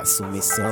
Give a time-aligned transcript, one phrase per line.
[0.00, 0.62] Assumi só,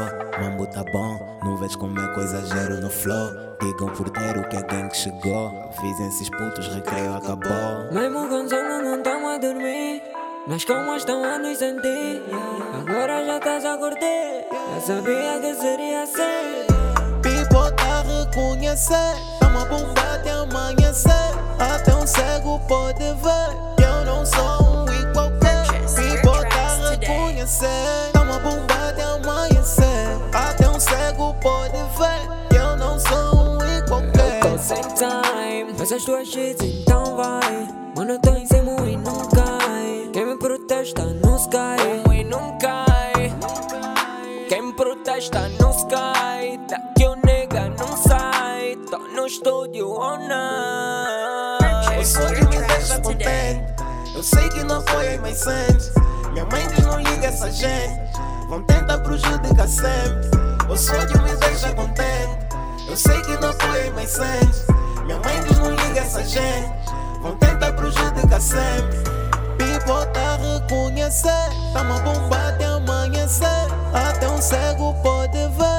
[0.40, 1.38] mambo tá bom.
[1.44, 3.30] Não vejo como é que eu exagero no flow.
[3.61, 5.48] Digam porteiro que é quem que chegou.
[5.76, 7.93] Avisem esses putos, recreio acabou.
[7.93, 10.02] Mesmo com sono não tamo a dormir.
[10.46, 12.22] Nas calmas estão a nos sentir.
[12.80, 14.46] Agora já estás a curtir.
[14.75, 16.64] Já sabia que seria assim.
[17.20, 19.14] People tá a reconhecer.
[19.40, 21.12] Tamo a bombar até amanhecer.
[21.58, 22.06] Até um
[34.58, 35.72] sem time.
[35.80, 37.69] Essas tuas shits então vai.
[37.97, 40.11] Mano, eu tô em cima e não cai.
[40.12, 42.12] Quem me protesta no sky.
[42.12, 43.33] E não cai.
[44.48, 46.59] Quem me protesta no sky.
[46.69, 48.77] Daqui o nega não sai.
[48.91, 52.01] Tô no estúdio all night.
[52.01, 53.64] O sonho me deixa contente.
[54.14, 55.92] Eu sei que não foi mas sente.
[56.33, 58.01] Minha mãe diz não liga essa gente.
[58.48, 60.29] Vão tentar prejudicar sempre.
[60.69, 62.48] O sonho me deixa contente.
[62.89, 64.67] Eu sei que não foi mas sente.
[65.05, 66.72] Minha mãe diz não liga essa gente.
[67.22, 69.19] Vão tentar prejudicar sempre.
[70.12, 71.28] Tá a reconhecer.
[71.72, 73.47] Tamo a bombar até amanhecer.
[73.95, 75.78] Até um cego pode ver.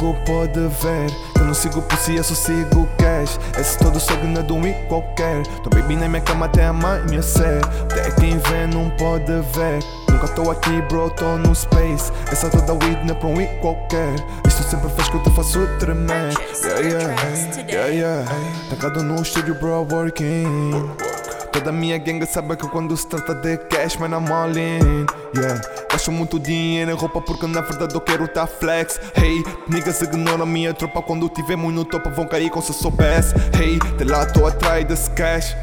[0.00, 1.14] Pode ver.
[1.38, 3.38] Eu não sigo por si, eu só sigo cash.
[3.58, 5.42] Esse todo cego não é de um e qualquer.
[5.62, 7.60] Tô baby na minha cama até amanhecer.
[7.82, 9.84] Até quem vê não pode ver.
[10.10, 12.10] Nunca tô aqui bro, tô no space.
[12.32, 14.14] Essa toda weed não é pra um e qualquer.
[14.48, 16.32] Isto sempre faz que eu te faço tremer.
[16.64, 18.24] Yeah, yeah, yeah, yeah
[18.70, 21.09] Tancado no estúdio bro, working
[21.52, 25.06] Toda minha gangue sabe que quando se trata de cash, man, I'm all in.
[25.36, 29.00] Yeah, gasto muito dinheiro em roupa porque na verdade eu quero tá flex.
[29.16, 33.34] Hey, niggas ignoram minha tropa quando tivemos no topo vão cair como se soubesse.
[33.58, 35.56] Hey, de lá tô atrás desse cash.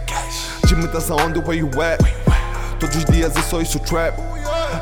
[0.68, 2.00] Jimmy, that's aonde where you at?
[2.80, 4.18] Todos os dias eu sou isso trap.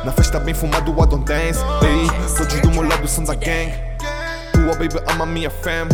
[0.03, 1.59] Na festa bem fumado, I don't dance.
[1.81, 3.71] Hey, todos do meu lado são da gang.
[4.51, 5.87] Tua baby ama minha fam.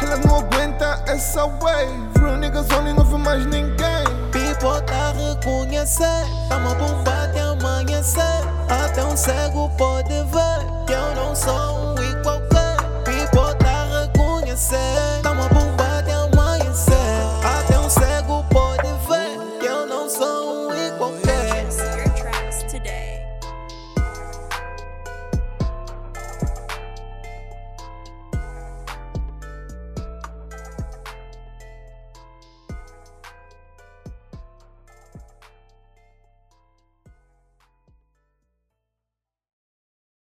[0.00, 2.18] Ela não aguenta essa wave.
[2.18, 3.79] Real niggas only não vê mais ninguém.
[5.90, 6.48] People tá a reconhecer.
[6.48, 8.22] Tamo a bombar até amanhecer.
[8.68, 10.86] Até um cego pode ver.
[10.86, 11.99] Que eu não sou um